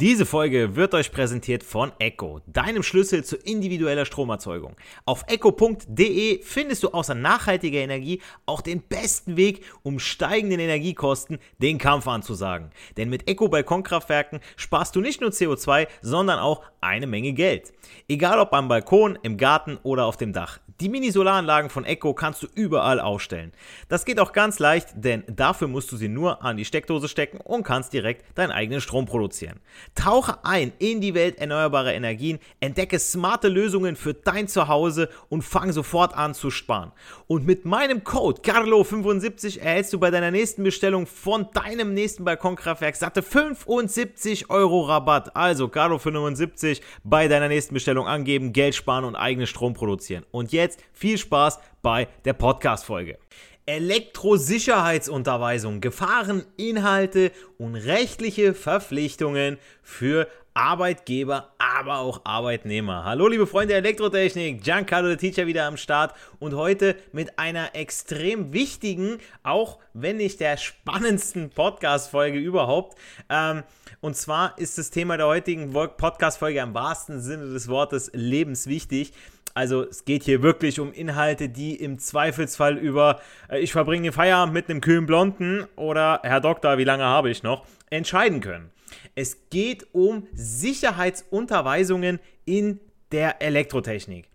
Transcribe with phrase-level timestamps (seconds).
[0.00, 4.74] Diese Folge wird euch präsentiert von Echo, deinem Schlüssel zu individueller Stromerzeugung.
[5.04, 11.76] Auf echo.de findest du außer nachhaltiger Energie auch den besten Weg, um steigenden Energiekosten den
[11.76, 12.70] Kampf anzusagen.
[12.96, 17.70] Denn mit Echo Balkonkraftwerken sparst du nicht nur CO2, sondern auch eine Menge Geld.
[18.08, 20.60] Egal ob am Balkon, im Garten oder auf dem Dach.
[20.80, 23.52] Die Mini-Solaranlagen von Echo kannst du überall aufstellen.
[23.90, 27.38] Das geht auch ganz leicht, denn dafür musst du sie nur an die Steckdose stecken
[27.38, 29.60] und kannst direkt deinen eigenen Strom produzieren.
[29.94, 35.70] Tauche ein in die Welt erneuerbarer Energien, entdecke smarte Lösungen für dein Zuhause und fang
[35.70, 36.92] sofort an zu sparen.
[37.26, 42.96] Und mit meinem Code CARLO75 erhältst du bei deiner nächsten Bestellung von deinem nächsten Balkonkraftwerk
[42.96, 45.36] satte 75 Euro Rabatt.
[45.36, 50.24] Also CARLO75 bei deiner nächsten Bestellung angeben, Geld sparen und eigenen Strom produzieren.
[50.30, 53.18] Und jetzt jetzt viel Spaß bei der Podcast-Folge.
[53.66, 63.04] Elektrosicherheitsunterweisung, Gefahren, Inhalte und rechtliche Verpflichtungen für Arbeitgeber, aber auch Arbeitnehmer.
[63.04, 67.76] Hallo liebe Freunde der Elektrotechnik, Giancarlo der Teacher wieder am Start und heute mit einer
[67.76, 72.98] extrem wichtigen, auch wenn nicht der spannendsten Podcast-Folge überhaupt.
[73.28, 73.62] Ähm,
[74.00, 79.12] und zwar ist das Thema der heutigen Podcast-Folge im wahrsten Sinne des Wortes lebenswichtig.
[79.54, 84.12] Also es geht hier wirklich um Inhalte, die im Zweifelsfall über äh, ich verbringe den
[84.12, 88.70] Feierabend mit einem kühlen Blonden oder Herr Doktor, wie lange habe ich noch, entscheiden können.
[89.14, 92.80] Es geht um Sicherheitsunterweisungen in
[93.12, 94.28] der Elektrotechnik.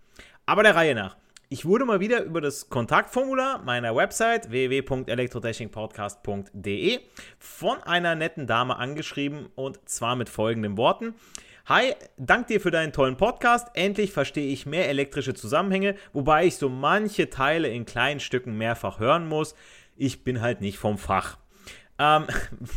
[0.45, 1.17] Aber der Reihe nach.
[1.47, 7.00] Ich wurde mal wieder über das Kontaktformular meiner Website www.elektrotechnikpodcast.de
[7.38, 11.13] von einer netten Dame angeschrieben und zwar mit folgenden Worten.
[11.67, 13.69] Hi, dank dir für deinen tollen Podcast.
[13.73, 18.99] Endlich verstehe ich mehr elektrische Zusammenhänge, wobei ich so manche Teile in kleinen Stücken mehrfach
[18.99, 19.55] hören muss.
[19.95, 21.39] Ich bin halt nicht vom Fach.
[21.97, 22.27] Ähm,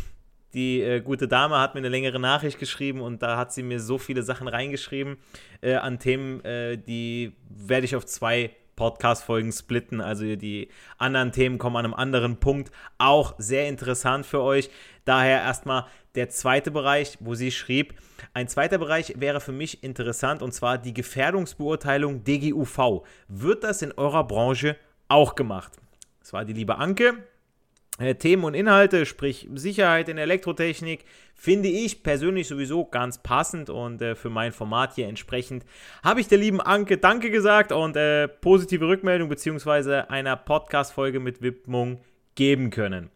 [0.54, 3.78] die äh, gute Dame hat mir eine längere Nachricht geschrieben und da hat sie mir
[3.78, 5.18] so viele Sachen reingeschrieben
[5.60, 10.00] äh, an Themen, äh, die werde ich auf zwei Podcast-Folgen splitten.
[10.00, 10.68] Also die
[10.98, 12.70] anderen Themen kommen an einem anderen Punkt.
[12.96, 14.70] Auch sehr interessant für euch.
[15.04, 17.94] Daher erstmal der zweite Bereich, wo sie schrieb,
[18.34, 23.04] ein zweiter Bereich wäre für mich interessant und zwar die Gefährdungsbeurteilung DGUV.
[23.26, 24.76] Wird das in eurer Branche
[25.08, 25.72] auch gemacht?
[26.20, 27.14] Das war die liebe Anke.
[27.98, 31.04] Äh, Themen und Inhalte, sprich Sicherheit in Elektrotechnik,
[31.34, 35.64] finde ich persönlich sowieso ganz passend und äh, für mein Format hier entsprechend
[36.04, 41.42] habe ich der lieben Anke Danke gesagt und äh, positive Rückmeldung beziehungsweise einer Podcast-Folge mit
[41.42, 42.00] Widmung
[42.34, 43.10] geben können.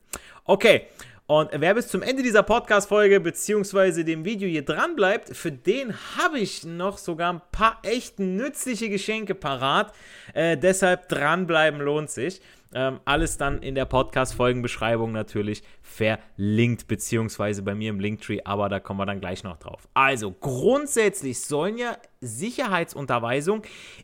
[0.45, 0.89] Okay,
[1.27, 4.03] und wer bis zum Ende dieser Podcast-Folge bzw.
[4.03, 8.91] dem Video hier dran bleibt, für den habe ich noch sogar ein paar echt nützliche
[8.91, 9.95] Geschenke parat.
[10.35, 12.43] Äh, deshalb dranbleiben lohnt sich.
[12.75, 18.81] Ähm, alles dann in der Podcast-Folgenbeschreibung natürlich verlinkt, beziehungsweise bei mir im Linktree, aber da
[18.81, 19.89] kommen wir dann gleich noch drauf.
[19.93, 23.63] Also, grundsätzlich sollen ja Sicherheitsunterweisungen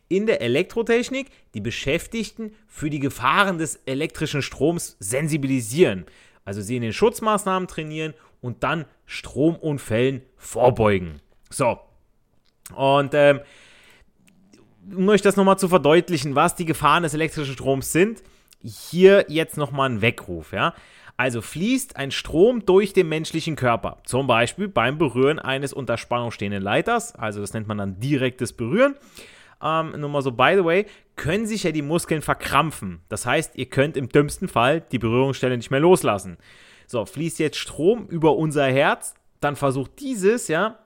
[0.08, 6.04] in der Elektrotechnik die Beschäftigten für die Gefahren des elektrischen Stroms sensibilisieren.
[6.44, 11.20] Also sie in den Schutzmaßnahmen trainieren und dann Stromunfällen vorbeugen.
[11.50, 11.78] So.
[12.74, 13.40] Und ähm,
[14.94, 18.22] um euch das nochmal zu verdeutlichen, was die Gefahren des elektrischen Stroms sind,
[18.62, 20.74] hier jetzt nochmal ein Weckruf, ja.
[21.16, 26.30] Also fließt ein Strom durch den menschlichen Körper, zum Beispiel beim Berühren eines unter Spannung
[26.30, 28.94] stehenden Leiters, also das nennt man dann direktes Berühren.
[29.60, 30.86] Ähm, nur mal so, by the way,
[31.16, 33.00] können sich ja die Muskeln verkrampfen.
[33.08, 36.38] Das heißt, ihr könnt im dümmsten Fall die Berührungsstelle nicht mehr loslassen.
[36.86, 40.78] So, fließt jetzt Strom über unser Herz, dann versucht dieses, ja,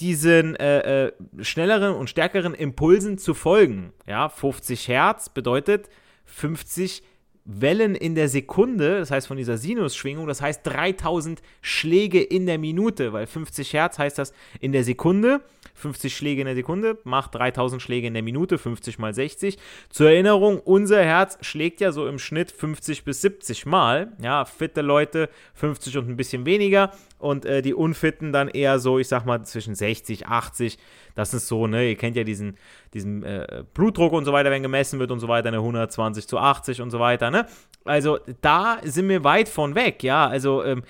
[0.00, 3.92] diesen äh, äh, schnelleren und stärkeren Impulsen zu folgen.
[4.06, 5.88] Ja, 50 Hertz bedeutet
[6.28, 7.02] 50
[7.44, 12.58] Wellen in der Sekunde, das heißt von dieser Sinusschwingung, das heißt 3000 Schläge in der
[12.58, 15.40] Minute, weil 50 Hertz heißt das in der Sekunde
[15.78, 19.58] 50 Schläge in der Sekunde macht 3000 Schläge in der Minute, 50 mal 60.
[19.88, 24.12] Zur Erinnerung, unser Herz schlägt ja so im Schnitt 50 bis 70 Mal.
[24.20, 28.98] Ja, fitte Leute 50 und ein bisschen weniger und äh, die Unfitten dann eher so,
[28.98, 30.78] ich sag mal, zwischen 60, 80.
[31.14, 32.56] Das ist so, ne, ihr kennt ja diesen,
[32.94, 36.38] diesen äh, Blutdruck und so weiter, wenn gemessen wird und so weiter, eine 120 zu
[36.38, 37.46] 80 und so weiter, ne?
[37.84, 40.26] Also da sind wir weit von weg, ja.
[40.26, 40.82] Also ähm,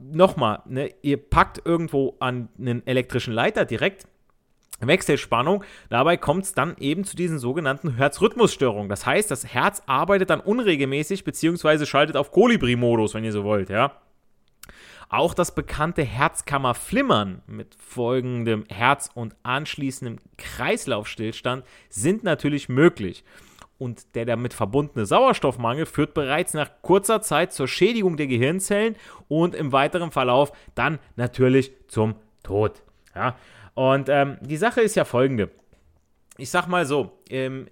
[0.00, 4.06] nochmal, ne, ihr packt irgendwo an einen elektrischen Leiter direkt
[4.80, 5.64] Wechselspannung.
[5.90, 8.88] Dabei kommt es dann eben zu diesen sogenannten Herzrhythmusstörungen.
[8.88, 11.86] Das heißt, das Herz arbeitet dann unregelmäßig bzw.
[11.86, 13.92] schaltet auf Kolibri-Modus, wenn ihr so wollt, ja.
[15.10, 23.24] Auch das bekannte Herzkammerflimmern mit folgendem Herz- und anschließendem Kreislaufstillstand sind natürlich möglich.
[23.78, 28.96] und der damit verbundene Sauerstoffmangel führt bereits nach kurzer Zeit zur Schädigung der Gehirnzellen
[29.28, 32.82] und im weiteren Verlauf dann natürlich zum Tod.
[33.14, 33.36] Ja?
[33.78, 35.50] Und ähm, die Sache ist ja folgende.
[36.36, 37.68] Ich sag mal so, ähm,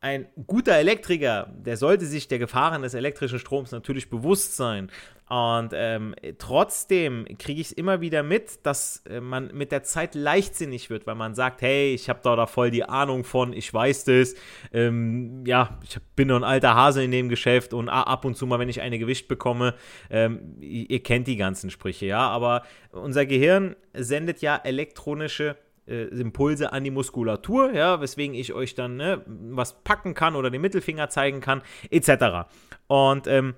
[0.00, 4.90] ein guter Elektriker, der sollte sich der Gefahren des elektrischen Stroms natürlich bewusst sein.
[5.32, 10.14] Und ähm, trotzdem kriege ich es immer wieder mit, dass äh, man mit der Zeit
[10.14, 13.72] leichtsinnig wird, weil man sagt, hey, ich habe da, da voll die Ahnung von, ich
[13.72, 14.34] weiß das.
[14.74, 18.46] Ähm, ja, ich bin nur ein alter Hase in dem Geschäft und ab und zu
[18.46, 19.72] mal, wenn ich eine Gewicht bekomme,
[20.10, 22.28] ähm, ihr kennt die ganzen Sprüche, ja.
[22.28, 25.56] Aber unser Gehirn sendet ja elektronische
[25.86, 30.50] äh, Impulse an die Muskulatur, ja, weswegen ich euch dann ne, was packen kann oder
[30.50, 32.50] den Mittelfinger zeigen kann, etc.
[32.86, 33.54] Und ähm,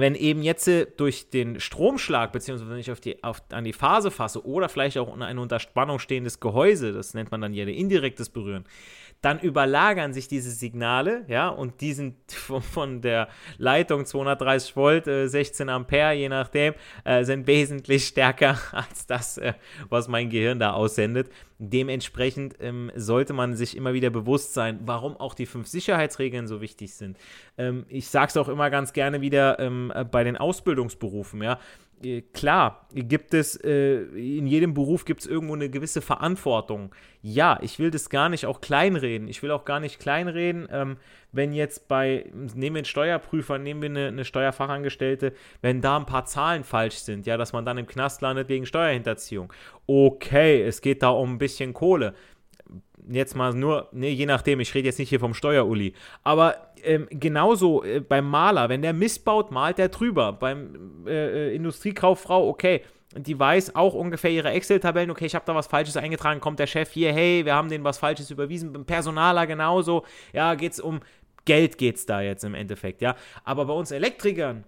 [0.00, 3.72] wenn eben jetzt äh, durch den Stromschlag, beziehungsweise wenn ich auf die, auf, an die
[3.72, 7.64] Phase fasse oder vielleicht auch ein unter Spannung stehendes Gehäuse, das nennt man dann ja
[7.64, 8.64] indirektes Berühren,
[9.22, 15.68] dann überlagern sich diese Signale, ja, und die sind von der Leitung 230 Volt, 16
[15.68, 16.74] äh, Ampere, je nachdem,
[17.04, 19.54] äh, sind wesentlich stärker als das, äh,
[19.88, 21.30] was mein Gehirn da aussendet.
[21.58, 26.60] Dementsprechend ähm, sollte man sich immer wieder bewusst sein, warum auch die fünf Sicherheitsregeln so
[26.60, 27.16] wichtig sind.
[27.56, 31.60] Ähm, ich sage es auch immer ganz gerne wieder ähm, bei den Ausbildungsberufen, ja.
[32.04, 36.94] Äh, klar, gibt es, äh, in jedem Beruf gibt es irgendwo eine gewisse Verantwortung.
[37.22, 39.28] Ja, ich will das gar nicht auch kleinreden.
[39.28, 40.96] Ich will auch gar nicht kleinreden, ähm,
[41.32, 45.32] wenn jetzt bei, nehmen wir einen Steuerprüfer, nehmen wir eine, eine, Steuerfachangestellte,
[45.62, 48.66] wenn da ein paar Zahlen falsch sind, ja, dass man dann im Knast landet wegen
[48.66, 49.52] Steuerhinterziehung.
[49.86, 52.14] Okay, es geht da um ein bisschen Kohle
[53.08, 57.06] jetzt mal nur, ne, je nachdem, ich rede jetzt nicht hier vom Steueruli, aber ähm,
[57.10, 60.32] genauso äh, beim Maler, wenn der missbaut, malt der drüber.
[60.32, 62.82] Beim äh, äh, Industriekauffrau, okay,
[63.16, 66.66] die weiß auch ungefähr ihre Excel-Tabellen, okay, ich habe da was Falsches eingetragen, kommt der
[66.66, 71.00] Chef hier, hey, wir haben denen was Falsches überwiesen, beim Personaler genauso, ja, geht's um
[71.44, 73.16] Geld geht's da jetzt im Endeffekt, ja.
[73.44, 74.64] Aber bei uns Elektrikern,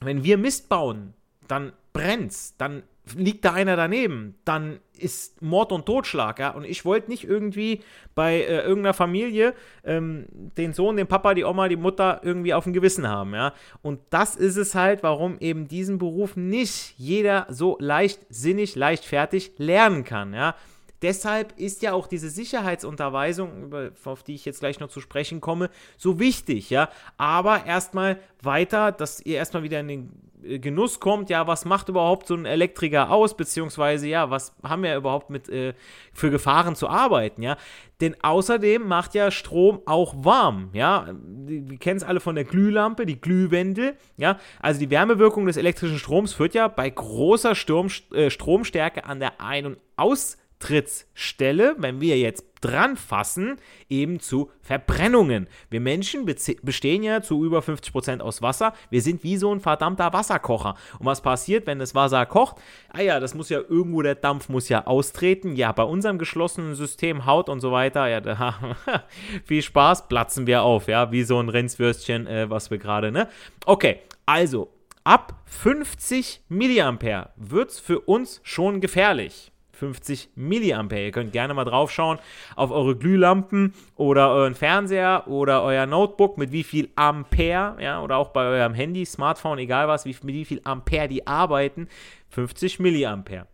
[0.00, 1.12] wenn wir Mist bauen,
[1.46, 2.84] dann brennt's, dann
[3.16, 6.50] liegt da einer daneben, dann ist Mord und Totschlag, ja.
[6.50, 7.80] Und ich wollte nicht irgendwie
[8.14, 9.54] bei äh, irgendeiner Familie
[9.84, 13.52] ähm, den Sohn, den Papa, die Oma, die Mutter irgendwie auf dem Gewissen haben, ja.
[13.82, 20.04] Und das ist es halt, warum eben diesen Beruf nicht jeder so leichtsinnig, leichtfertig lernen
[20.04, 20.54] kann, ja.
[21.02, 23.72] Deshalb ist ja auch diese Sicherheitsunterweisung,
[24.04, 26.90] auf die ich jetzt gleich noch zu sprechen komme, so wichtig, ja.
[27.16, 32.26] Aber erstmal weiter, dass ihr erstmal wieder in den Genuss kommt, ja, was macht überhaupt
[32.26, 35.74] so ein Elektriker aus, beziehungsweise, ja, was haben wir überhaupt mit äh,
[36.12, 37.56] für Gefahren zu arbeiten, ja.
[38.00, 41.08] Denn außerdem macht ja Strom auch warm, ja.
[41.24, 44.38] Wir kennen es alle von der Glühlampe, die Glühwendel, ja.
[44.60, 49.40] Also die Wärmewirkung des elektrischen Stroms führt ja bei großer Sturm, äh, Stromstärke an der
[49.40, 53.56] Ein- und Aus- Auftrittsstelle, wenn wir jetzt dran fassen,
[53.88, 55.48] eben zu Verbrennungen.
[55.70, 58.74] Wir Menschen bestehen ja zu über 50% aus Wasser.
[58.90, 60.74] Wir sind wie so ein verdammter Wasserkocher.
[60.98, 62.56] Und was passiert, wenn das Wasser kocht?
[62.90, 65.56] Ah ja, das muss ja irgendwo, der Dampf muss ja austreten.
[65.56, 68.54] Ja, bei unserem geschlossenen System, Haut und so weiter, ja, da,
[69.46, 73.28] viel Spaß, platzen wir auf, ja, wie so ein Rindswürstchen, äh, was wir gerade, ne?
[73.64, 74.70] Okay, also,
[75.04, 79.49] ab 50 Milliampere wird es für uns schon gefährlich.
[79.80, 81.06] 50 Milliampere.
[81.06, 82.18] Ihr könnt gerne mal drauf schauen
[82.54, 88.18] auf eure Glühlampen oder euren Fernseher oder euer Notebook mit wie viel Ampere, ja, oder
[88.18, 91.88] auch bei eurem Handy, Smartphone, egal was, wie, mit wie viel Ampere die arbeiten.
[92.28, 93.46] 50 Milliampere.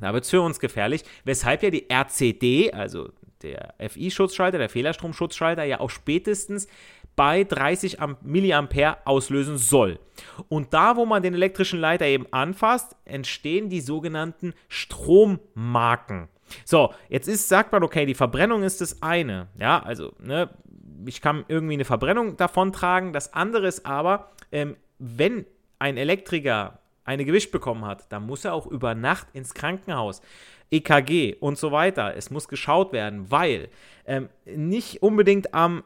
[0.00, 3.10] Da wird es für uns gefährlich, weshalb ja die RCD, also
[3.42, 6.68] der FI-Schutzschalter, der Fehlerstromschutzschalter, ja auch spätestens
[7.20, 9.98] bei 30 Milliampere auslösen soll.
[10.48, 16.28] Und da, wo man den elektrischen Leiter eben anfasst, entstehen die sogenannten Strommarken.
[16.64, 19.48] So, jetzt ist, sagt man, okay, die Verbrennung ist das eine.
[19.58, 20.48] Ja, also, ne,
[21.04, 23.12] ich kann irgendwie eine Verbrennung davon tragen.
[23.12, 25.44] Das andere ist aber, ähm, wenn
[25.78, 30.22] ein Elektriker eine Gewicht bekommen hat, dann muss er auch über Nacht ins Krankenhaus.
[30.70, 32.16] EKG und so weiter.
[32.16, 33.68] Es muss geschaut werden, weil
[34.06, 35.82] ähm, nicht unbedingt am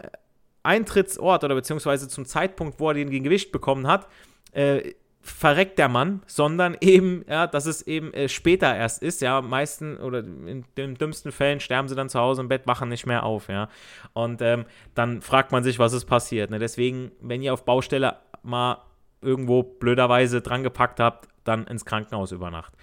[0.65, 4.09] Eintrittsort oder beziehungsweise zum Zeitpunkt, wo er den Gewicht bekommen hat,
[4.53, 4.95] äh,
[5.25, 9.97] verreckt der Mann, sondern eben, ja, dass es eben äh, später erst ist, ja, meisten
[9.97, 13.25] oder in den dümmsten Fällen sterben sie dann zu Hause im Bett, wachen nicht mehr
[13.25, 13.69] auf, ja.
[14.13, 16.51] Und ähm, dann fragt man sich, was ist passiert.
[16.51, 16.59] Ne?
[16.59, 18.83] Deswegen, wenn ihr auf Baustelle mal
[19.23, 22.75] irgendwo blöderweise dran gepackt habt, dann ins Krankenhaus über Nacht.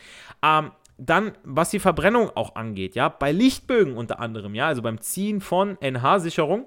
[0.43, 4.99] Ähm, dann, was die Verbrennung auch angeht, ja, bei Lichtbögen unter anderem, ja, also beim
[4.99, 6.65] Ziehen von NH-Sicherung,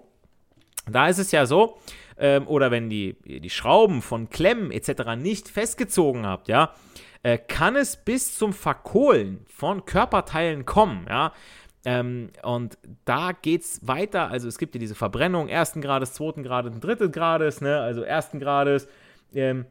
[0.90, 1.78] da ist es ja so,
[2.18, 5.16] ähm, oder wenn die, die Schrauben von Klemmen etc.
[5.16, 6.72] nicht festgezogen habt, ja,
[7.22, 11.32] äh, kann es bis zum Verkohlen von Körperteilen kommen, ja.
[11.86, 14.30] Ähm, und da geht es weiter.
[14.30, 17.60] Also es gibt ja diese Verbrennung ersten Grades, zweiten Grades dritten Grades.
[17.60, 17.78] Ne?
[17.78, 18.88] Also ersten Grades.
[19.34, 19.66] Ähm,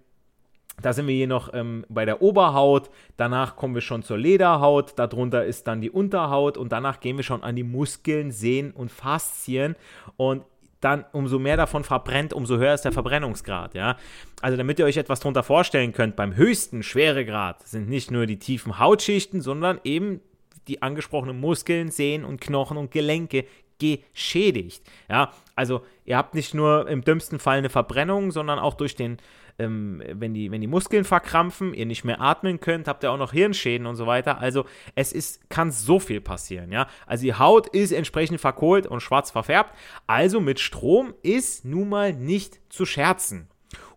[0.81, 4.97] da sind wir hier noch ähm, bei der Oberhaut, danach kommen wir schon zur Lederhaut,
[4.97, 8.91] darunter ist dann die Unterhaut und danach gehen wir schon an die Muskeln, Sehnen und
[8.91, 9.75] Faszien
[10.17, 10.43] und
[10.83, 13.97] dann umso mehr davon verbrennt, umso höher ist der Verbrennungsgrad, ja.
[14.41, 18.39] Also damit ihr euch etwas darunter vorstellen könnt, beim höchsten Schweregrad sind nicht nur die
[18.39, 20.21] tiefen Hautschichten, sondern eben
[20.67, 23.45] die angesprochenen Muskeln, Sehnen und Knochen und Gelenke
[23.79, 24.83] geschädigt.
[25.09, 29.17] Ja, also ihr habt nicht nur im dümmsten Fall eine Verbrennung, sondern auch durch den
[29.59, 33.17] ähm, wenn, die, wenn die Muskeln verkrampfen, ihr nicht mehr atmen könnt, habt ihr auch
[33.17, 34.39] noch Hirnschäden und so weiter.
[34.39, 36.87] Also es ist, kann so viel passieren, ja.
[37.05, 39.73] Also die Haut ist entsprechend verkohlt und schwarz verfärbt.
[40.07, 43.47] Also mit Strom ist nun mal nicht zu scherzen.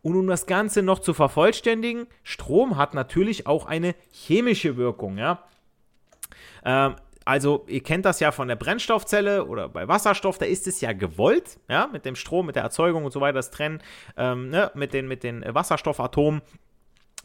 [0.02, 5.42] Und um das Ganze noch zu vervollständigen, Strom hat natürlich auch eine chemische Wirkung, ja.
[6.64, 10.80] Ähm, also, ihr kennt das ja von der Brennstoffzelle oder bei Wasserstoff, da ist es
[10.80, 13.82] ja gewollt, ja, mit dem Strom, mit der Erzeugung und so weiter, das Trennen
[14.16, 16.40] ähm, ne, mit, den, mit den Wasserstoffatomen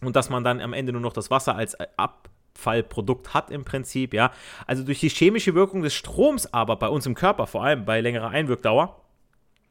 [0.02, 4.16] und dass man dann am Ende nur noch das Wasser als Abfallprodukt hat im Prinzip,
[4.16, 4.32] ja.
[4.66, 8.02] Also durch die chemische Wirkung des Stroms aber bei uns im Körper, vor allem bei
[8.02, 9.00] längerer Einwirkdauer,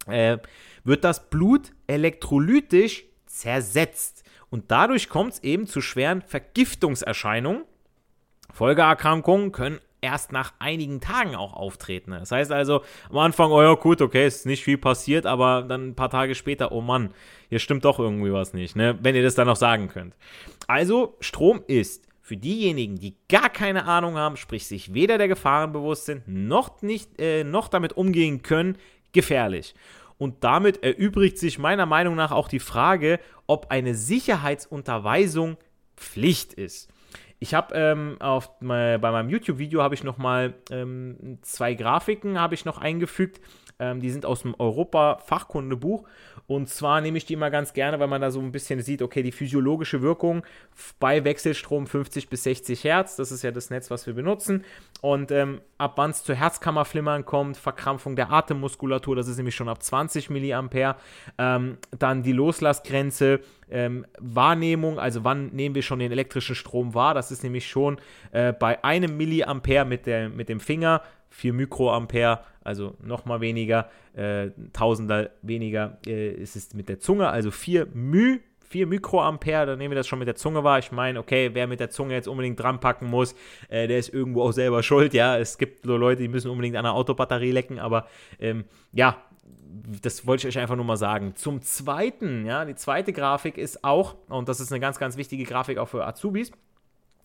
[0.07, 0.39] äh,
[0.85, 4.23] wird das Blut elektrolytisch zersetzt.
[4.49, 7.65] Und dadurch kommt es eben zu schweren Vergiftungserscheinungen.
[8.53, 12.13] Folgeerkrankungen können erst nach einigen Tagen auch auftreten.
[12.13, 15.89] Das heißt also, am Anfang, oh ja, gut, okay, ist nicht viel passiert, aber dann
[15.89, 17.15] ein paar Tage später, oh Mann,
[17.49, 18.99] hier stimmt doch irgendwie was nicht, ne?
[19.03, 20.15] wenn ihr das dann noch sagen könnt.
[20.67, 25.73] Also, Strom ist für diejenigen, die gar keine Ahnung haben, sprich sich weder der Gefahren
[25.73, 28.79] bewusst sind, noch, nicht, äh, noch damit umgehen können,
[29.13, 29.75] gefährlich.
[30.17, 35.57] Und damit erübrigt sich meiner Meinung nach auch die Frage, ob eine Sicherheitsunterweisung
[35.97, 36.89] Pflicht ist.
[37.43, 42.55] Ich habe ähm, auf bei meinem YouTube-Video habe ich noch mal ähm, zwei Grafiken habe
[42.55, 43.41] ich noch eingefügt.
[43.81, 46.05] Ähm, die sind aus dem Europa-Fachkundebuch.
[46.47, 49.03] Und zwar nehme ich die immer ganz gerne, weil man da so ein bisschen sieht,
[49.03, 50.43] okay, die physiologische Wirkung
[50.99, 54.65] bei Wechselstrom 50 bis 60 Hertz, das ist ja das Netz, was wir benutzen.
[55.01, 59.69] Und ähm, ab wann es zu Herzkammerflimmern kommt, Verkrampfung der Atemmuskulatur, das ist nämlich schon
[59.69, 60.97] ab 20 Milliampere.
[61.39, 67.15] Ähm, dann die Loslassgrenze, ähm, Wahrnehmung, also wann nehmen wir schon den elektrischen Strom wahr,
[67.15, 68.01] das ist nämlich schon
[68.33, 74.51] äh, bei einem Milliampere mit, der, mit dem Finger 4 Mikroampere, also nochmal weniger, äh,
[74.73, 79.91] Tausender weniger äh, ist es mit der Zunge, also 4 μ 4 Mikroampere, dann nehmen
[79.91, 80.79] wir das schon mit der Zunge wahr.
[80.79, 83.35] Ich meine, okay, wer mit der Zunge jetzt unbedingt dran packen muss,
[83.69, 85.13] äh, der ist irgendwo auch selber schuld.
[85.13, 88.07] Ja, es gibt so Leute, die müssen unbedingt an der Autobatterie lecken, aber
[88.39, 89.17] ähm, ja,
[90.03, 91.35] das wollte ich euch einfach nur mal sagen.
[91.35, 95.43] Zum zweiten, ja, die zweite Grafik ist auch, und das ist eine ganz, ganz wichtige
[95.45, 96.53] Grafik auch für Azubis.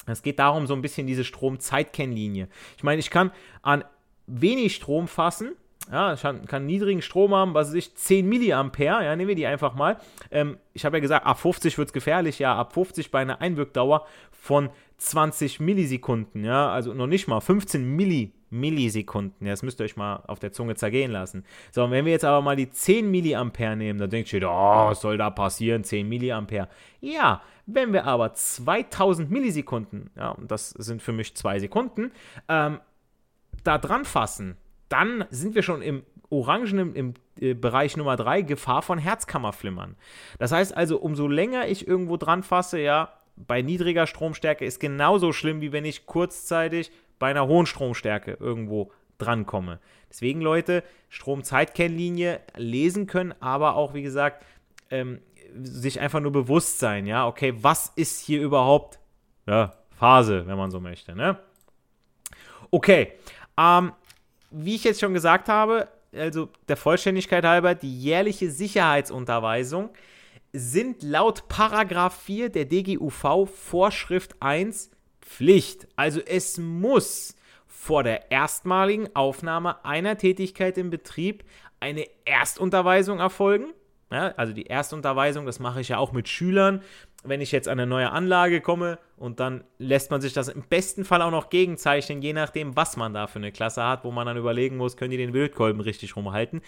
[0.07, 2.47] Es geht darum, so ein bisschen diese Strom-Zeitkennlinie.
[2.77, 3.31] Ich meine, ich kann
[3.61, 3.83] an
[4.27, 5.51] wenig Strom fassen.
[5.91, 9.45] Ja, kann, kann niedrigen Strom haben, was weiß ich, 10 Milliampere, ja, nehmen wir die
[9.45, 9.99] einfach mal.
[10.31, 13.39] Ähm, ich habe ja gesagt, ab 50 wird es gefährlich, ja, ab 50 bei einer
[13.39, 19.79] Einwirkdauer von 20 Millisekunden, ja, also noch nicht mal 15 Milli, Millisekunden, ja, das müsst
[19.79, 21.45] ihr euch mal auf der Zunge zergehen lassen.
[21.71, 24.87] So, und wenn wir jetzt aber mal die 10 Milliampere nehmen, dann denkt ihr, oh,
[24.89, 26.67] was soll da passieren, 10 Milliampere.
[26.99, 32.11] Ja, wenn wir aber 2000 Millisekunden, ja, und das sind für mich zwei Sekunden,
[32.47, 32.79] ähm,
[33.67, 34.57] da dran fassen,
[34.89, 39.95] dann sind wir schon im Orangen im, im äh, Bereich Nummer 3, Gefahr von Herzkammerflimmern.
[40.39, 45.33] Das heißt also, umso länger ich irgendwo dran fasse, ja, bei niedriger Stromstärke ist genauso
[45.33, 49.79] schlimm, wie wenn ich kurzzeitig bei einer hohen Stromstärke irgendwo drankomme.
[50.09, 54.45] Deswegen, Leute, Stromzeitkennlinie lesen können, aber auch, wie gesagt,
[54.89, 55.19] ähm,
[55.61, 58.99] sich einfach nur bewusst sein, ja, okay, was ist hier überhaupt
[59.47, 61.37] ja, Phase, wenn man so möchte, ne?
[62.71, 63.13] Okay,
[63.57, 63.93] ähm,
[64.51, 69.89] wie ich jetzt schon gesagt habe, also der Vollständigkeit halber, die jährliche Sicherheitsunterweisung
[70.53, 75.87] sind laut Paragraph 4 der DGUV Vorschrift 1 Pflicht.
[75.97, 77.35] Also es muss
[77.67, 81.43] vor der erstmaligen Aufnahme einer Tätigkeit im Betrieb
[81.79, 83.73] eine Erstunterweisung erfolgen.
[84.11, 86.81] Ja, also die Erstunterweisung, das mache ich ja auch mit Schülern
[87.27, 90.63] wenn ich jetzt an eine neue Anlage komme und dann lässt man sich das im
[90.63, 94.11] besten Fall auch noch gegenzeichnen, je nachdem, was man da für eine Klasse hat, wo
[94.11, 96.61] man dann überlegen muss, können die den Wildkolben richtig rumhalten.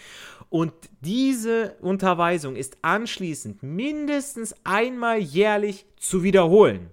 [0.48, 6.90] Und diese Unterweisung ist anschließend mindestens einmal jährlich zu wiederholen.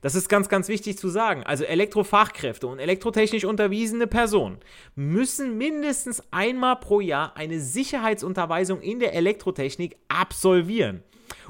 [0.00, 1.42] Das ist ganz, ganz wichtig zu sagen.
[1.44, 4.58] Also Elektrofachkräfte und elektrotechnisch unterwiesene Personen
[4.94, 11.02] müssen mindestens einmal pro Jahr eine Sicherheitsunterweisung in der Elektrotechnik absolvieren.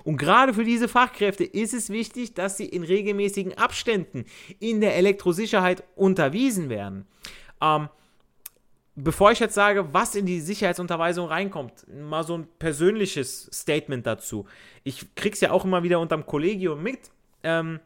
[0.04, 4.24] Und gerade für diese Fachkräfte ist es wichtig, dass sie in regelmäßigen Abständen
[4.58, 7.06] in der Elektrosicherheit unterwiesen werden.
[7.60, 7.88] Ähm,
[8.94, 14.46] bevor ich jetzt sage, was in die Sicherheitsunterweisung reinkommt, mal so ein persönliches Statement dazu.
[14.84, 17.10] Ich krieg's ja auch immer wieder unterm Kollegium mit.
[17.42, 17.80] Ähm,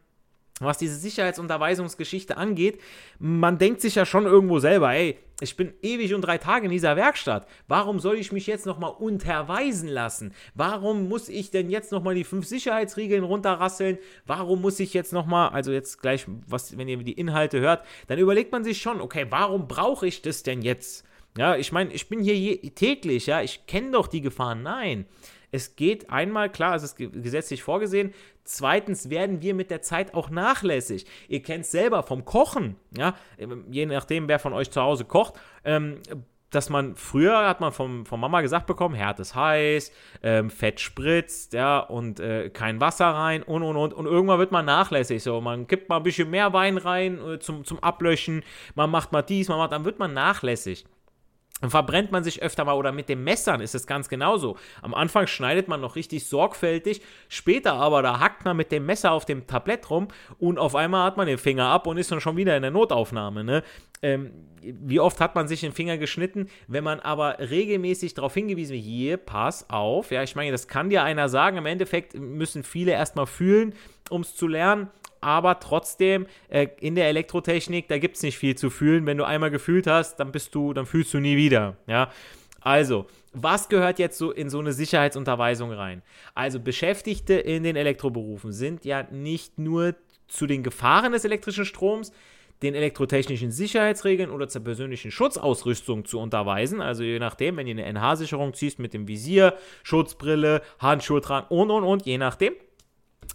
[0.61, 2.81] was diese Sicherheitsunterweisungsgeschichte angeht,
[3.19, 6.71] man denkt sich ja schon irgendwo selber, ey, ich bin ewig und drei Tage in
[6.71, 7.49] dieser Werkstatt.
[7.67, 10.33] Warum soll ich mich jetzt nochmal unterweisen lassen?
[10.55, 13.99] Warum muss ich denn jetzt nochmal die fünf Sicherheitsriegeln runterrasseln?
[14.27, 18.21] Warum muss ich jetzt nochmal, also jetzt gleich, was, wenn ihr die Inhalte hört, dann
[18.21, 21.05] überlegt man sich schon, okay, warum brauche ich das denn jetzt?
[21.37, 24.63] Ja, ich meine, ich bin hier täglich, ja, ich kenne doch die Gefahren.
[24.63, 25.07] Nein.
[25.55, 28.13] Es geht einmal, klar, es ist gesetzlich vorgesehen.
[28.43, 31.07] Zweitens werden wir mit der Zeit auch nachlässig.
[31.29, 33.15] Ihr kennt es selber vom Kochen, ja,
[33.71, 35.35] je nachdem, wer von euch zu Hause kocht.
[35.65, 36.01] Ähm,
[36.51, 39.93] dass man früher hat man vom, von Mama gesagt bekommen, Herd ist heiß,
[40.25, 43.95] ähm, Fett spritzt, ja, und äh, kein Wasser rein und und und.
[43.95, 45.23] Und irgendwann wird man nachlässig.
[45.23, 48.43] So, man kippt mal ein bisschen mehr Wein rein äh, zum, zum Ablöschen,
[48.75, 50.85] man macht mal dies, man macht, dann wird man nachlässig.
[51.65, 54.59] Dann verbrennt man sich öfter mal oder mit dem Messern ist es ganz genauso.
[54.83, 59.13] Am Anfang schneidet man noch richtig sorgfältig, später aber da hackt man mit dem Messer
[59.13, 62.21] auf dem Tablett rum und auf einmal hat man den Finger ab und ist dann
[62.21, 63.45] schon wieder in der Notaufnahme.
[63.45, 63.63] Ne?
[64.03, 68.75] Ähm, wie oft hat man sich den Finger geschnitten, wenn man aber regelmäßig darauf hingewiesen
[68.75, 72.63] wird, hier, pass auf, ja, ich meine, das kann dir einer sagen, im Endeffekt müssen
[72.63, 73.73] viele erstmal fühlen,
[74.11, 74.91] um es zu lernen,
[75.25, 79.07] aber trotzdem äh, in der Elektrotechnik, da gibt es nicht viel zu fühlen.
[79.07, 81.77] Wenn du einmal gefühlt hast, dann bist du, dann fühlst du nie wieder.
[81.87, 82.11] Ja.
[82.61, 86.03] Also, was gehört jetzt so in so eine Sicherheitsunterweisung rein?
[86.35, 89.95] Also, Beschäftigte in den Elektroberufen sind ja nicht nur
[90.29, 92.13] zu den Gefahren des elektrischen Stroms,
[92.63, 96.81] den elektrotechnischen Sicherheitsregeln oder zur persönlichen Schutzausrüstung zu unterweisen.
[96.81, 101.71] Also je nachdem, wenn ihr eine NH-Sicherung ziehst mit dem Visier, Schutzbrille, Handschuhe tragen und
[101.71, 102.55] und und, je nachdem.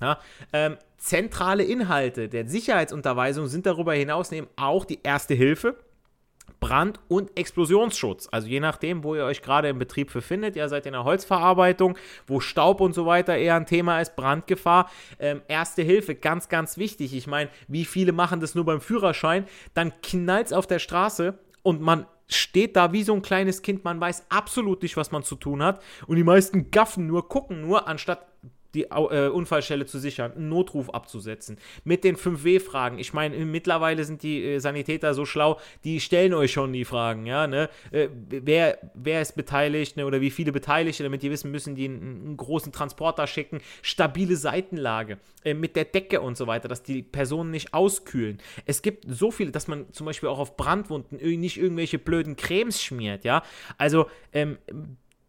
[0.01, 0.19] Ja,
[0.53, 5.77] ähm, zentrale Inhalte der Sicherheitsunterweisung sind darüber hinaus eben auch die Erste Hilfe,
[6.59, 8.27] Brand- und Explosionsschutz.
[8.31, 11.97] Also je nachdem, wo ihr euch gerade im Betrieb befindet, ihr seid in der Holzverarbeitung,
[12.27, 14.89] wo Staub und so weiter eher ein Thema ist, Brandgefahr.
[15.19, 17.15] Ähm, Erste Hilfe, ganz, ganz wichtig.
[17.15, 19.45] Ich meine, wie viele machen das nur beim Führerschein?
[19.73, 23.83] Dann knallt es auf der Straße und man steht da wie so ein kleines Kind,
[23.83, 25.81] man weiß absolut nicht, was man zu tun hat.
[26.05, 28.27] Und die meisten gaffen nur, gucken nur, anstatt
[28.73, 32.99] die äh, Unfallstelle zu sichern, einen Notruf abzusetzen, mit den 5W-Fragen.
[32.99, 37.25] Ich meine, mittlerweile sind die äh, Sanitäter so schlau, die stellen euch schon die Fragen,
[37.25, 37.69] ja, ne?
[37.91, 40.05] Äh, wer, wer ist beteiligt, ne?
[40.05, 44.35] oder wie viele Beteiligte, damit die wissen, müssen die einen, einen großen Transporter schicken, stabile
[44.35, 48.39] Seitenlage, äh, mit der Decke und so weiter, dass die Personen nicht auskühlen.
[48.65, 52.81] Es gibt so viele, dass man zum Beispiel auch auf Brandwunden nicht irgendwelche blöden Cremes
[52.81, 53.43] schmiert, ja.
[53.77, 54.57] Also, ähm,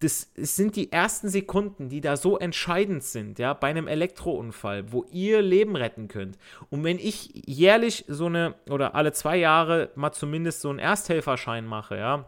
[0.00, 5.04] das sind die ersten Sekunden, die da so entscheidend sind, ja, bei einem Elektrounfall, wo
[5.12, 6.38] ihr Leben retten könnt.
[6.70, 11.66] Und wenn ich jährlich so eine oder alle zwei Jahre mal zumindest so einen Ersthelferschein
[11.66, 12.24] mache, ja,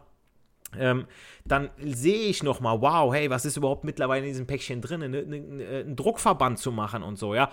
[0.79, 1.05] ähm,
[1.45, 5.09] dann sehe ich nochmal, wow, hey, was ist überhaupt mittlerweile in diesem Päckchen drin, ne,
[5.09, 7.49] ne, ne, einen Druckverband zu machen und so, ja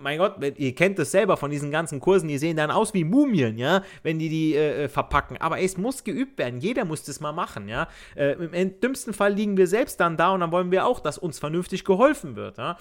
[0.00, 3.04] mein Gott, ihr kennt das selber von diesen ganzen Kursen, die sehen dann aus wie
[3.04, 5.36] Mumien, ja, wenn die die äh, äh verpacken.
[5.38, 6.60] Aber es muss geübt werden.
[6.60, 7.88] Jeder muss das mal machen, ja.
[8.14, 11.18] Äh, Im dümmsten Fall liegen wir selbst dann da und dann wollen wir auch, dass
[11.18, 12.76] uns vernünftig geholfen wird, ja.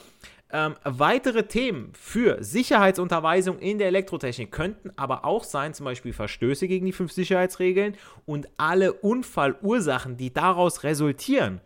[0.58, 6.70] Ähm, weitere Themen für Sicherheitsunterweisung in der Elektrotechnik könnten aber auch sein, zum Beispiel Verstöße
[6.70, 11.60] gegen die fünf Sicherheitsregeln und alle Unfallursachen, die daraus resultieren.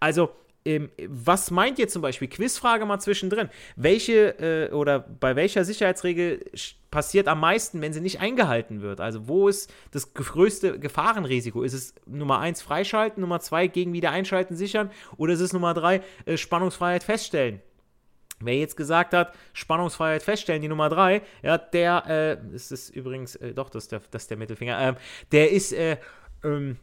[0.00, 0.30] Also
[0.64, 2.26] ähm, was meint ihr zum Beispiel?
[2.26, 3.48] Quizfrage mal zwischendrin.
[3.76, 6.44] Welche äh, oder bei welcher Sicherheitsregel
[6.90, 9.00] passiert am meisten, wenn sie nicht eingehalten wird?
[9.00, 11.62] Also, wo ist das größte Gefahrenrisiko?
[11.62, 16.00] Ist es Nummer 1 freischalten, Nummer 2 gegen Wiedereinschalten sichern oder ist es Nummer 3
[16.26, 17.60] äh, Spannungsfreiheit feststellen?
[18.44, 23.54] Wer jetzt gesagt hat, Spannungsfreiheit feststellen, die Nummer 3, ja, der, äh, ist übrigens, äh,
[23.54, 24.96] doch, das ist der, das ist der Mittelfinger, ähm,
[25.30, 25.96] der ist, äh,
[26.44, 26.76] ähm,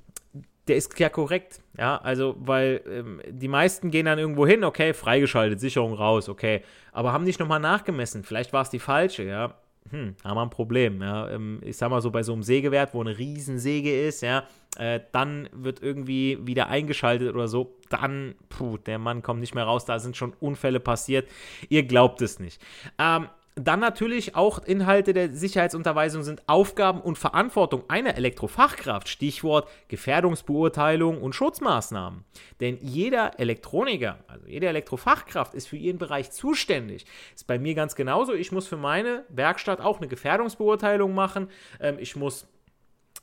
[0.68, 1.62] der ist ja korrekt.
[1.78, 6.64] Ja, also, weil ähm, die meisten gehen dann irgendwo hin, okay, freigeschaltet, Sicherung raus, okay,
[6.92, 8.24] aber haben nicht nochmal nachgemessen.
[8.24, 9.56] Vielleicht war es die falsche, ja.
[9.90, 11.30] Hm, haben wir ein Problem, ja.
[11.30, 14.44] Ähm, ich sag mal so, bei so einem Sägewert, wo eine Riesensäge ist, ja,
[14.78, 19.64] äh, dann wird irgendwie wieder eingeschaltet oder so, dann, puh, der Mann kommt nicht mehr
[19.64, 21.28] raus, da sind schon Unfälle passiert.
[21.70, 22.62] Ihr glaubt es nicht.
[22.98, 31.22] Ähm, dann natürlich auch Inhalte der Sicherheitsunterweisung sind Aufgaben und Verantwortung einer Elektrofachkraft, Stichwort Gefährdungsbeurteilung
[31.22, 32.24] und Schutzmaßnahmen.
[32.62, 37.06] Denn jeder Elektroniker, also jede Elektrofachkraft ist für ihren Bereich zuständig.
[37.36, 38.34] Ist bei mir ganz genauso.
[38.34, 41.50] Ich muss für meine Werkstatt auch eine Gefährdungsbeurteilung machen.
[41.82, 42.48] Ähm, ich muss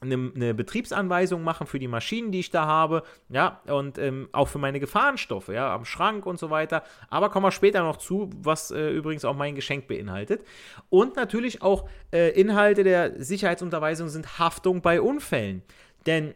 [0.01, 4.49] eine, eine, Betriebsanweisung machen für die Maschinen, die ich da habe, ja, und ähm, auch
[4.49, 6.83] für meine Gefahrenstoffe, ja, am Schrank und so weiter.
[7.09, 10.45] Aber kommen wir später noch zu, was äh, übrigens auch mein Geschenk beinhaltet.
[10.91, 15.63] Und natürlich auch äh, Inhalte der Sicherheitsunterweisung sind Haftung bei Unfällen.
[16.07, 16.35] Denn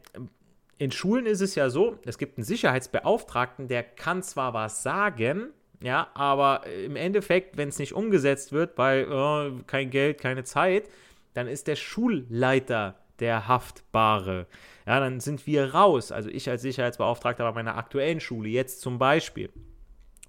[0.79, 5.51] in Schulen ist es ja so, es gibt einen Sicherheitsbeauftragten, der kann zwar was sagen,
[5.83, 10.89] ja, aber im Endeffekt, wenn es nicht umgesetzt wird, weil oh, kein Geld, keine Zeit,
[11.35, 14.47] dann ist der Schulleiter der Haftbare.
[14.87, 16.13] Ja, dann sind wir raus.
[16.13, 19.51] Also ich als Sicherheitsbeauftragter bei meiner aktuellen Schule, jetzt zum Beispiel.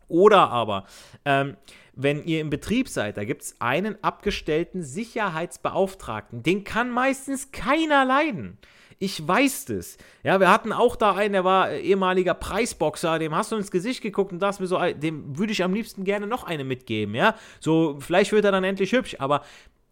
[0.08, 0.86] Oder aber,
[1.24, 1.56] ähm,
[1.94, 6.44] wenn ihr im Betrieb seid, da gibt es einen abgestellten Sicherheitsbeauftragten.
[6.44, 8.58] Den kann meistens keiner leiden.
[9.00, 9.98] Ich weiß das.
[10.22, 14.04] Ja, wir hatten auch da einen, der war ehemaliger Preisboxer, dem hast du ins Gesicht
[14.04, 17.34] geguckt und das mir so, dem würde ich am liebsten gerne noch eine mitgeben, ja.
[17.60, 19.44] So, vielleicht wird er dann endlich hübsch, aber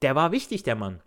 [0.04, 1.02] der war wichtig, der Mann.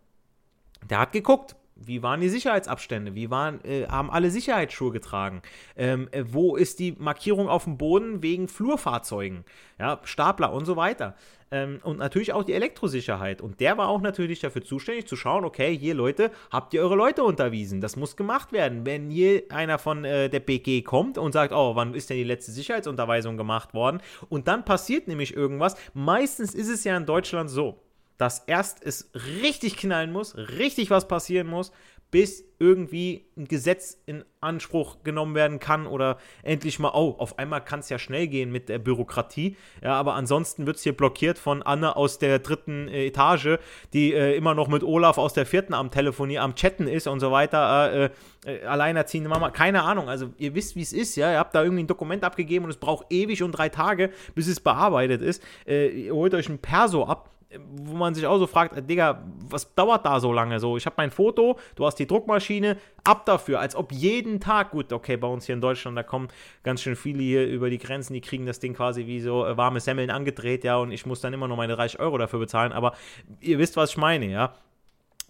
[0.91, 3.15] Der hat geguckt, wie waren die Sicherheitsabstände?
[3.15, 5.43] Wie waren, äh, haben alle Sicherheitsschuhe getragen?
[5.77, 9.45] Ähm, äh, wo ist die Markierung auf dem Boden wegen Flurfahrzeugen?
[9.79, 11.15] Ja, Stapler und so weiter.
[11.51, 13.43] Ähm, und natürlich auch die Elektrosicherheit.
[13.43, 16.97] Und der war auch natürlich dafür zuständig zu schauen, okay, hier Leute, habt ihr eure
[16.97, 17.81] Leute unterwiesen?
[17.81, 18.87] Das muss gemacht werden.
[18.87, 22.25] Wenn hier einer von äh, der BG kommt und sagt, oh, wann ist denn die
[22.25, 24.01] letzte Sicherheitsunterweisung gemacht worden?
[24.29, 25.77] Und dann passiert nämlich irgendwas.
[25.95, 27.83] Meistens ist es ja in Deutschland so
[28.19, 31.73] dass erst es richtig knallen muss, richtig was passieren muss,
[32.13, 37.65] bis irgendwie ein Gesetz in Anspruch genommen werden kann oder endlich mal, oh, auf einmal
[37.65, 39.57] kann es ja schnell gehen mit der Bürokratie.
[39.83, 43.59] Ja, aber ansonsten wird es hier blockiert von Anne aus der dritten äh, Etage,
[43.95, 47.19] die äh, immer noch mit Olaf aus der vierten am Telefonier, am Chatten ist und
[47.19, 47.93] so weiter.
[47.93, 48.11] Äh,
[48.45, 50.11] äh, alleinerziehende Mama, keine Ahnung.
[50.11, 51.33] Also, ihr wisst, wie es ist, ja.
[51.33, 54.49] Ihr habt da irgendwie ein Dokument abgegeben und es braucht ewig und drei Tage, bis
[54.49, 55.43] es bearbeitet ist.
[55.67, 57.31] Äh, ihr holt euch ein Perso ab
[57.71, 60.61] wo man sich auch so fragt, äh, Digga, was dauert da so lange?
[60.61, 64.71] So, ich habe mein Foto, du hast die Druckmaschine, ab dafür, als ob jeden Tag,
[64.71, 66.29] gut, okay, bei uns hier in Deutschland, da kommen
[66.63, 69.57] ganz schön viele hier über die Grenzen, die kriegen das Ding quasi wie so äh,
[69.57, 72.73] warme Semmeln angedreht, ja, und ich muss dann immer noch meine 30 Euro dafür bezahlen,
[72.73, 72.95] aber
[73.41, 74.55] ihr wisst, was ich meine, ja.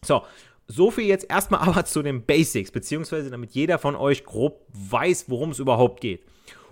[0.05, 0.23] So,
[0.67, 5.29] so viel jetzt erstmal aber zu den Basics, beziehungsweise damit jeder von euch grob weiß,
[5.29, 6.25] worum es überhaupt geht.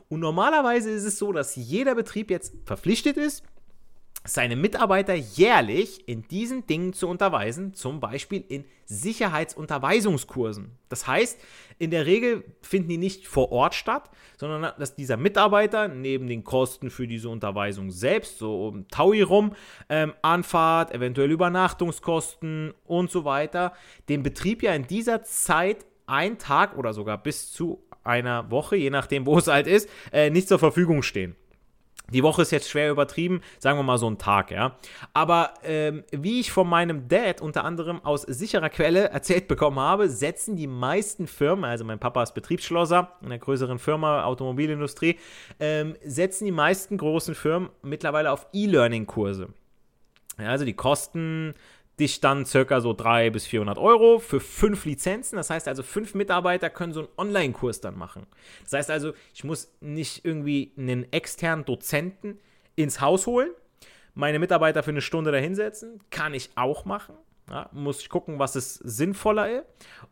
[0.08, 3.44] Und normalerweise ist es so, dass jeder Betrieb jetzt verpflichtet ist,
[4.24, 10.78] seine Mitarbeiter jährlich in diesen Dingen zu unterweisen, zum Beispiel in Sicherheitsunterweisungskursen.
[10.90, 11.40] Das heißt,
[11.78, 16.44] in der Regel finden die nicht vor Ort statt, sondern dass dieser Mitarbeiter neben den
[16.44, 19.54] Kosten für diese Unterweisung selbst, so um Taui rum,
[19.88, 23.72] ähm, Anfahrt, eventuell Übernachtungskosten und so weiter,
[24.10, 28.90] dem Betrieb ja in dieser Zeit ein Tag oder sogar bis zu einer Woche, je
[28.90, 31.36] nachdem, wo es halt ist, äh, nicht zur Verfügung stehen.
[32.12, 34.76] Die Woche ist jetzt schwer übertrieben, sagen wir mal so ein Tag, ja.
[35.14, 40.08] Aber ähm, wie ich von meinem Dad unter anderem aus sicherer Quelle erzählt bekommen habe,
[40.08, 45.18] setzen die meisten Firmen, also mein Papa ist Betriebsschlosser in einer größeren Firma, Automobilindustrie,
[45.58, 49.48] ähm, setzen die meisten großen Firmen mittlerweile auf E-Learning-Kurse.
[50.38, 51.54] Ja, also die kosten
[52.00, 55.36] dich dann circa so 300 bis 400 Euro für fünf Lizenzen.
[55.36, 58.26] Das heißt also, fünf Mitarbeiter können so einen Online-Kurs dann machen.
[58.64, 62.38] Das heißt also, ich muss nicht irgendwie einen externen Dozenten
[62.76, 63.50] ins Haus holen,
[64.14, 66.00] meine Mitarbeiter für eine Stunde dahinsetzen.
[66.10, 67.14] Kann ich auch machen.
[67.48, 69.64] Ja, muss ich gucken, was es sinnvoller ist.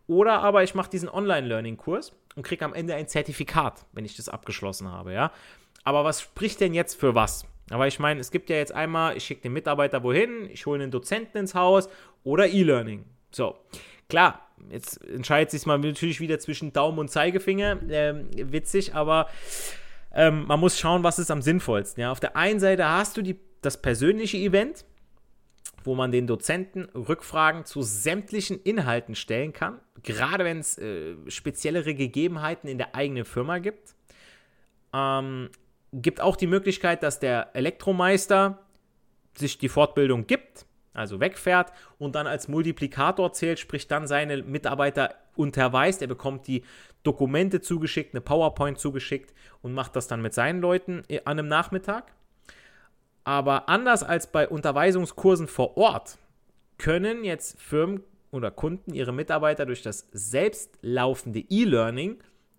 [0.06, 4.28] Oder aber ich mache diesen Online-Learning-Kurs und kriege am Ende ein Zertifikat, wenn ich das
[4.28, 5.12] abgeschlossen habe.
[5.12, 5.32] Ja?
[5.84, 7.44] Aber was spricht denn jetzt für was?
[7.70, 10.82] Aber ich meine, es gibt ja jetzt einmal, ich schicke den Mitarbeiter wohin, ich hole
[10.82, 11.88] einen Dozenten ins Haus
[12.24, 13.04] oder E-Learning.
[13.30, 13.56] So,
[14.08, 17.78] klar, jetzt entscheidet sich mal natürlich wieder zwischen Daumen und Zeigefinger.
[17.90, 19.28] Ähm, witzig, aber
[20.14, 22.00] ähm, man muss schauen, was ist am sinnvollsten.
[22.00, 22.10] Ja?
[22.10, 24.84] Auf der einen Seite hast du die, das persönliche Event,
[25.84, 31.94] wo man den Dozenten Rückfragen zu sämtlichen Inhalten stellen kann, gerade wenn es äh, speziellere
[31.94, 33.94] Gegebenheiten in der eigenen Firma gibt.
[34.92, 35.50] Ähm,
[35.92, 38.58] gibt auch die Möglichkeit, dass der Elektromeister
[39.36, 45.14] sich die Fortbildung gibt, also wegfährt und dann als Multiplikator zählt, sprich dann seine Mitarbeiter
[45.36, 46.02] unterweist.
[46.02, 46.64] Er bekommt die
[47.04, 52.12] Dokumente zugeschickt, eine PowerPoint zugeschickt und macht das dann mit seinen Leuten an einem Nachmittag.
[53.24, 56.18] Aber anders als bei Unterweisungskursen vor Ort
[56.78, 62.18] können jetzt Firmen oder Kunden ihre Mitarbeiter durch das selbstlaufende E-Learning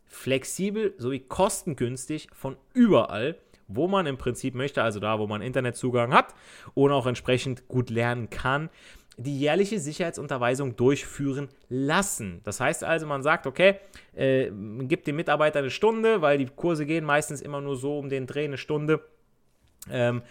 [0.10, 6.14] flexibel sowie kostengünstig von überall, wo man im Prinzip möchte, also da, wo man Internetzugang
[6.14, 6.34] hat
[6.74, 8.70] und auch entsprechend gut lernen kann,
[9.18, 12.42] die jährliche Sicherheitsunterweisung durchführen lassen.
[12.44, 13.76] Das heißt also, man sagt, okay,
[14.16, 14.50] äh,
[14.82, 18.26] gibt dem Mitarbeiter eine Stunde, weil die Kurse gehen meistens immer nur so um den
[18.28, 19.02] Dreh eine Stunde.
[19.92, 20.22] Ähm,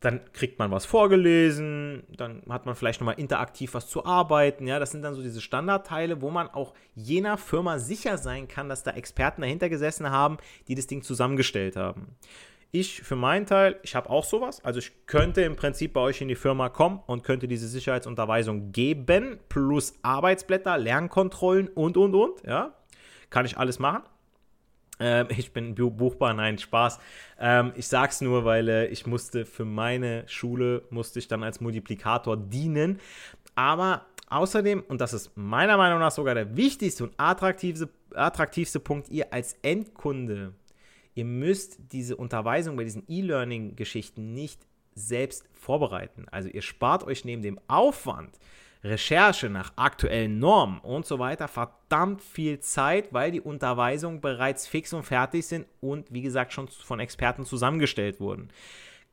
[0.00, 4.66] dann kriegt man was vorgelesen, dann hat man vielleicht nochmal interaktiv was zu arbeiten.
[4.66, 8.68] Ja, das sind dann so diese Standardteile, wo man auch jener Firma sicher sein kann,
[8.68, 10.36] dass da Experten dahinter gesessen haben,
[10.68, 12.16] die das Ding zusammengestellt haben.
[12.72, 14.62] Ich für meinen Teil, ich habe auch sowas.
[14.62, 18.72] Also ich könnte im Prinzip bei euch in die Firma kommen und könnte diese Sicherheitsunterweisung
[18.72, 22.42] geben, plus Arbeitsblätter, Lernkontrollen und, und, und.
[22.42, 22.74] Ja,
[23.30, 24.02] kann ich alles machen.
[24.98, 26.98] Ähm, ich bin buchbar, nein, Spaß.
[27.38, 31.60] Ähm, ich sag's nur, weil äh, ich musste für meine Schule, musste ich dann als
[31.60, 32.98] Multiplikator dienen.
[33.54, 39.08] Aber außerdem, und das ist meiner Meinung nach sogar der wichtigste und attraktivste, attraktivste Punkt,
[39.10, 40.54] ihr als Endkunde,
[41.14, 46.26] ihr müsst diese Unterweisung bei diesen E-Learning-Geschichten nicht selbst vorbereiten.
[46.30, 48.38] Also ihr spart euch neben dem Aufwand,
[48.84, 54.92] Recherche nach aktuellen Normen und so weiter verdammt viel Zeit, weil die Unterweisungen bereits fix
[54.92, 58.50] und fertig sind und wie gesagt schon von Experten zusammengestellt wurden.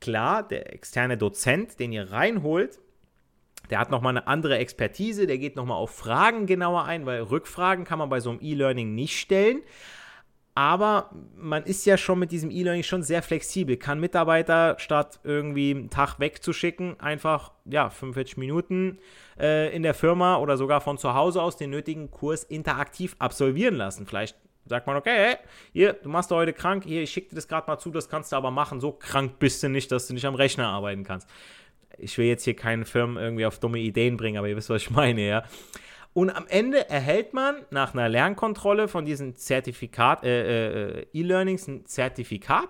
[0.00, 2.78] Klar, der externe Dozent, den ihr reinholt,
[3.70, 7.84] der hat nochmal eine andere Expertise, der geht nochmal auf Fragen genauer ein, weil Rückfragen
[7.84, 9.62] kann man bei so einem E-Learning nicht stellen.
[10.56, 13.76] Aber man ist ja schon mit diesem E-Learning schon sehr flexibel.
[13.76, 18.98] Kann Mitarbeiter statt irgendwie einen Tag wegzuschicken, einfach ja, 45 Minuten
[19.38, 23.74] äh, in der Firma oder sogar von zu Hause aus den nötigen Kurs interaktiv absolvieren
[23.74, 24.06] lassen.
[24.06, 24.36] Vielleicht
[24.66, 25.36] sagt man, okay, hey,
[25.72, 28.30] hier, du machst heute krank, hier, ich schicke dir das gerade mal zu, das kannst
[28.30, 28.80] du aber machen.
[28.80, 31.28] So krank bist du nicht, dass du nicht am Rechner arbeiten kannst.
[31.98, 34.82] Ich will jetzt hier keine Firmen irgendwie auf dumme Ideen bringen, aber ihr wisst, was
[34.82, 35.44] ich meine, ja.
[36.14, 41.84] Und am Ende erhält man nach einer Lernkontrolle von diesem Zertifikat, äh, äh, E-Learnings ein
[41.86, 42.68] Zertifikat.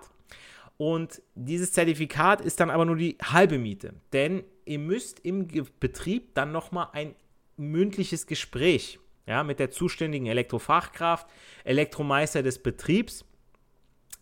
[0.77, 3.93] Und dieses Zertifikat ist dann aber nur die halbe Miete.
[4.11, 5.47] Denn ihr müsst im
[5.79, 7.15] Betrieb dann nochmal ein
[7.55, 11.27] mündliches Gespräch ja, mit der zuständigen Elektrofachkraft,
[11.63, 13.25] Elektromeister des Betriebs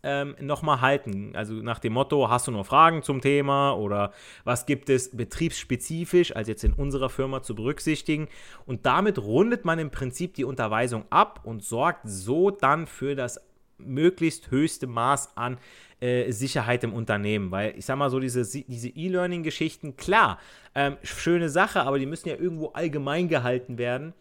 [0.04, 1.32] ähm, nochmal halten.
[1.36, 4.12] Also nach dem Motto, hast du noch Fragen zum Thema oder
[4.44, 8.28] was gibt es betriebsspezifisch, also jetzt in unserer Firma zu berücksichtigen.
[8.66, 13.40] Und damit rundet man im Prinzip die Unterweisung ab und sorgt so dann für das
[13.78, 15.58] möglichst höchste Maß an
[16.00, 17.52] äh, Sicherheit im Unternehmen.
[17.52, 20.40] Weil ich sag mal so, diese, diese E-Learning-Geschichten, klar,
[20.76, 24.14] ähm, schöne Sache, aber die müssen ja irgendwo allgemein gehalten werden.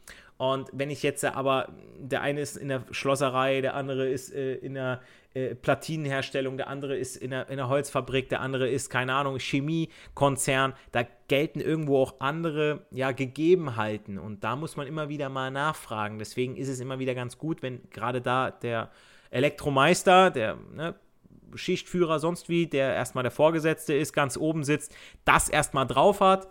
[0.42, 1.68] Und wenn ich jetzt aber,
[2.00, 5.00] der eine ist in der Schlosserei, der andere ist äh, in der
[5.34, 9.38] äh, Platinenherstellung, der andere ist in der, in der Holzfabrik, der andere ist, keine Ahnung,
[9.38, 15.52] Chemiekonzern, da gelten irgendwo auch andere ja, Gegebenheiten und da muss man immer wieder mal
[15.52, 16.18] nachfragen.
[16.18, 18.90] Deswegen ist es immer wieder ganz gut, wenn gerade da der
[19.30, 20.96] Elektromeister, der ne,
[21.54, 24.92] Schichtführer, sonst wie, der erstmal der Vorgesetzte ist, ganz oben sitzt,
[25.24, 26.48] das erstmal drauf hat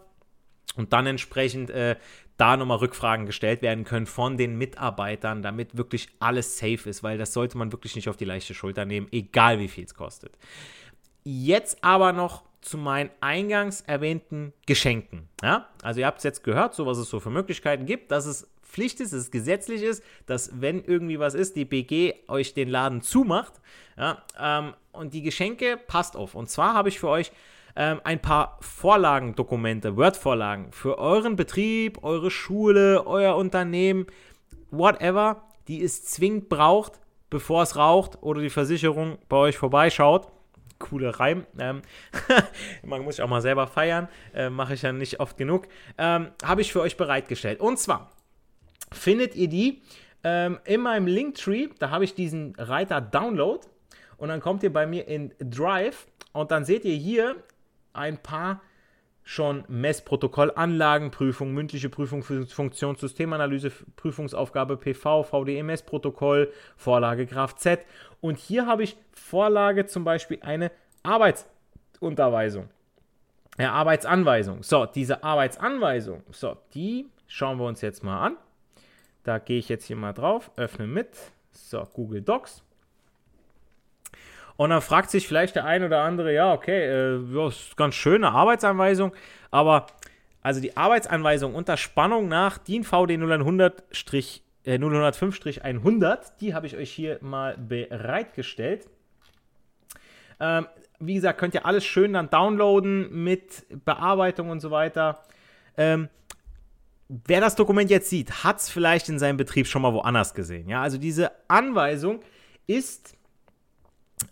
[0.77, 1.97] und dann entsprechend äh,
[2.41, 7.19] da nochmal Rückfragen gestellt werden können von den Mitarbeitern, damit wirklich alles safe ist, weil
[7.19, 10.35] das sollte man wirklich nicht auf die leichte Schulter nehmen, egal wie viel es kostet.
[11.23, 15.29] Jetzt aber noch zu meinen eingangs erwähnten Geschenken.
[15.43, 15.67] Ja?
[15.83, 18.47] Also ihr habt es jetzt gehört, so was es so für Möglichkeiten gibt, dass es
[18.63, 22.69] Pflicht ist, dass es gesetzlich ist, dass wenn irgendwie was ist, die BG euch den
[22.69, 23.53] Laden zumacht.
[23.97, 24.23] Ja?
[24.39, 26.33] Ähm, und die Geschenke passt auf.
[26.33, 27.31] Und zwar habe ich für euch
[27.75, 34.07] ähm, ein paar Vorlagendokumente, Word-Vorlagen für euren Betrieb, eure Schule, euer Unternehmen,
[34.71, 40.27] whatever, die es zwingend braucht, bevor es raucht oder die Versicherung bei euch vorbeischaut.
[40.79, 41.45] Cooler Reim.
[41.59, 41.81] Ähm,
[42.83, 44.07] man muss ich auch mal selber feiern.
[44.33, 45.67] Äh, Mache ich ja nicht oft genug.
[45.97, 47.59] Ähm, Habe ich für euch bereitgestellt.
[47.59, 48.09] Und zwar
[48.91, 49.81] findet ihr die
[50.23, 51.69] ähm, in meinem Linktree.
[51.79, 53.65] Da habe ich diesen Reiter Download.
[54.17, 57.37] Und dann kommt ihr bei mir in Drive und dann seht ihr hier
[57.93, 58.61] ein paar
[59.23, 67.85] schon Messprotokoll, Anlagenprüfung, mündliche Prüfung, Funktionssystemanalyse, Prüfungsaufgabe PV, VDE-Messprotokoll, Vorlage Graph Z.
[68.19, 70.71] Und hier habe ich Vorlage zum Beispiel eine
[71.03, 72.69] Arbeitsunterweisung.
[73.57, 74.63] Ja, Arbeitsanweisung.
[74.63, 78.37] So, diese Arbeitsanweisung, so, die schauen wir uns jetzt mal an.
[79.23, 81.09] Da gehe ich jetzt hier mal drauf, öffne mit.
[81.51, 82.63] So, Google Docs.
[84.57, 87.95] Und dann fragt sich vielleicht der ein oder andere, ja, okay, äh, ja, ist ganz
[87.95, 89.13] schöne Arbeitsanweisung,
[89.49, 89.87] aber
[90.41, 93.83] also die Arbeitsanweisung unter Spannung nach DIN VD 0100
[94.63, 98.87] äh, 005-100, die habe ich euch hier mal bereitgestellt.
[100.39, 100.67] Ähm,
[100.99, 105.23] wie gesagt, könnt ihr alles schön dann downloaden mit Bearbeitung und so weiter.
[105.77, 106.09] Ähm,
[107.07, 110.69] wer das Dokument jetzt sieht, hat es vielleicht in seinem Betrieb schon mal woanders gesehen.
[110.69, 112.21] Ja, also diese Anweisung
[112.67, 113.15] ist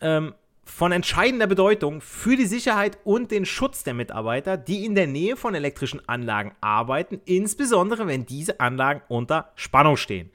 [0.01, 5.07] ähm, von entscheidender Bedeutung für die Sicherheit und den Schutz der Mitarbeiter, die in der
[5.07, 10.31] Nähe von elektrischen Anlagen arbeiten, insbesondere wenn diese Anlagen unter Spannung stehen.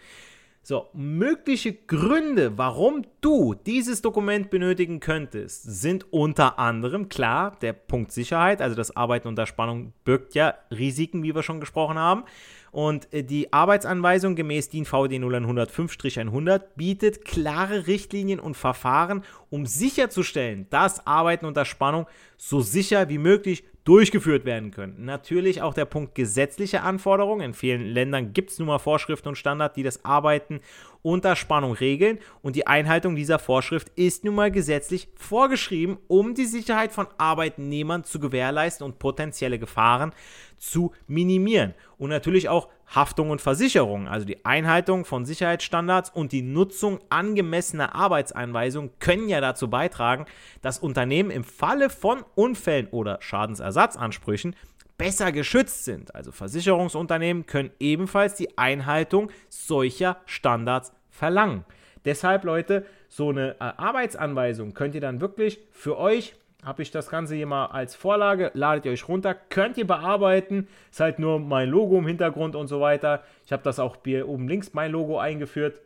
[0.67, 8.13] So, mögliche Gründe, warum du dieses Dokument benötigen könntest, sind unter anderem klar der Punkt
[8.13, 12.25] Sicherheit, also das Arbeiten unter Spannung birgt ja Risiken, wie wir schon gesprochen haben.
[12.73, 20.67] Und äh, die Arbeitsanweisung gemäß DIN VD 0105-100 bietet klare Richtlinien und Verfahren, um sicherzustellen,
[20.71, 22.07] dass Arbeiten unter Spannung
[22.39, 25.05] so sicher wie möglich durchgeführt werden können.
[25.05, 27.43] Natürlich auch der Punkt gesetzliche Anforderungen.
[27.43, 30.61] In vielen Ländern gibt es nun mal Vorschriften und Standards, die das Arbeiten
[31.05, 36.47] unter Spannung regeln und die Einhaltung dieser Vorschrift ist nun mal gesetzlich vorgeschrieben, um die
[36.47, 40.15] Sicherheit von Arbeitnehmern zu gewährleisten und potenzielle Gefahren
[40.57, 41.75] zu minimieren.
[41.99, 47.95] Und natürlich auch Haftung und Versicherung, also die Einhaltung von Sicherheitsstandards und die Nutzung angemessener
[47.95, 50.25] Arbeitseinweisungen können ja dazu beitragen,
[50.63, 54.57] dass Unternehmen im Falle von Unfällen oder Schadensersatzansprüchen
[54.99, 56.15] besser geschützt sind.
[56.15, 61.65] Also Versicherungsunternehmen können ebenfalls die Einhaltung solcher Standards verlangen.
[62.05, 67.11] Deshalb, Leute, so eine äh, Arbeitsanweisung könnt ihr dann wirklich für euch habe ich das
[67.11, 71.39] Ganze hier mal als Vorlage, ladet ihr euch runter, könnt ihr bearbeiten, ist halt nur
[71.39, 73.23] mein Logo im Hintergrund und so weiter.
[73.45, 75.81] Ich habe das auch hier oben links mein Logo eingeführt,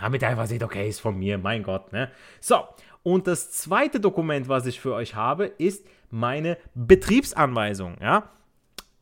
[0.00, 2.10] damit ihr einfach seht, okay, ist von mir, mein Gott, ne?
[2.40, 2.64] So,
[3.02, 8.30] und das zweite Dokument, was ich für euch habe, ist meine Betriebsanweisung, ja?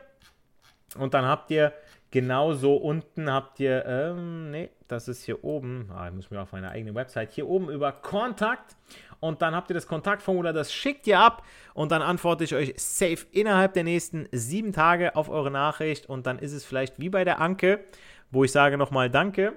[0.96, 1.72] Und dann habt ihr
[2.10, 6.52] genauso unten habt ihr, ähm, nee, das ist hier oben, ah, ich muss mir auf
[6.52, 8.76] meine eigene Website, hier oben über Kontakt
[9.20, 12.74] und dann habt ihr das Kontaktformular, das schickt ihr ab und dann antworte ich euch
[12.76, 17.10] safe innerhalb der nächsten sieben Tage auf eure Nachricht und dann ist es vielleicht wie
[17.10, 17.84] bei der Anke,
[18.30, 19.54] wo ich sage nochmal Danke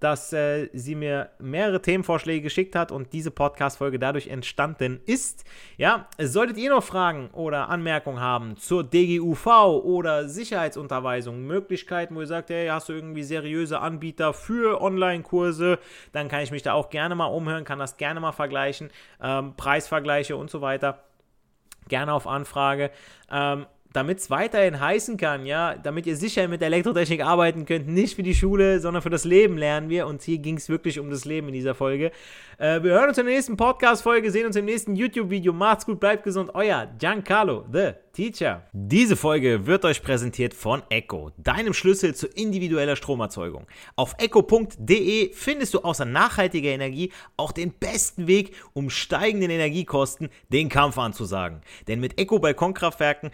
[0.00, 5.44] dass äh, sie mir mehrere Themenvorschläge geschickt hat und diese Podcast-Folge dadurch entstanden ist.
[5.76, 9.46] Ja, solltet ihr noch Fragen oder Anmerkungen haben zur DGUV
[9.84, 15.78] oder Sicherheitsunterweisung, Möglichkeiten, wo ihr sagt, hey, hast du irgendwie seriöse Anbieter für Online-Kurse,
[16.12, 18.90] dann kann ich mich da auch gerne mal umhören, kann das gerne mal vergleichen,
[19.22, 21.04] ähm, Preisvergleiche und so weiter.
[21.88, 22.90] Gerne auf Anfrage.
[23.30, 28.14] Ähm, damit es weiterhin heißen kann, ja, damit ihr sicher mit Elektrotechnik arbeiten könnt, nicht
[28.14, 30.06] für die Schule, sondern für das Leben lernen wir.
[30.06, 32.12] Und hier ging es wirklich um das Leben in dieser Folge.
[32.58, 35.52] Äh, wir hören uns in der nächsten Podcast-Folge, sehen uns im nächsten YouTube-Video.
[35.52, 36.50] Macht's gut, bleibt gesund.
[36.54, 38.66] Euer Giancarlo, The Teacher.
[38.72, 43.66] Diese Folge wird euch präsentiert von Echo, deinem Schlüssel zu individueller Stromerzeugung.
[43.96, 50.68] Auf echo.de findest du außer nachhaltiger Energie auch den besten Weg, um steigenden Energiekosten den
[50.68, 51.62] Kampf anzusagen.
[51.88, 53.30] Denn mit Echo Balkonkraftwerken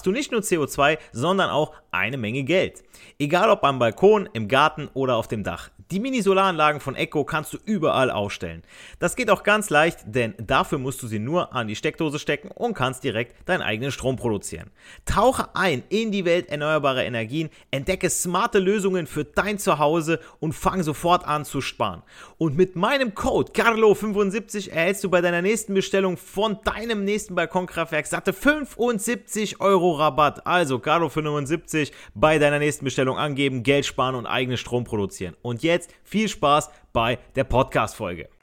[0.00, 2.82] sparst du nicht nur CO2, sondern auch eine Menge Geld.
[3.18, 5.70] Egal ob am Balkon, im Garten oder auf dem Dach.
[5.90, 8.62] Die Mini-Solaranlagen von Echo kannst du überall aufstellen.
[9.00, 12.52] Das geht auch ganz leicht, denn dafür musst du sie nur an die Steckdose stecken
[12.52, 14.70] und kannst direkt deinen eigenen Strom produzieren.
[15.04, 20.84] Tauche ein in die Welt erneuerbarer Energien, entdecke smarte Lösungen für dein Zuhause und fang
[20.84, 22.02] sofort an zu sparen.
[22.38, 28.06] Und mit meinem Code CARLO75 erhältst du bei deiner nächsten Bestellung von deinem nächsten Balkonkraftwerk
[28.06, 30.46] satte 75 Euro Rabatt.
[30.46, 35.34] Also CARLO75 bei deiner nächsten Bestellung angeben, Geld sparen und eigenen Strom produzieren.
[35.42, 38.30] Und jetzt viel Spaß bei der Podcast-Folge.